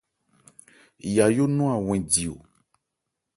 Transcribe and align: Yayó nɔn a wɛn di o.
Yayó 1.15 1.45
nɔn 1.49 1.71
a 1.75 1.77
wɛn 1.87 2.01
di 2.11 2.23
o. 2.33 2.37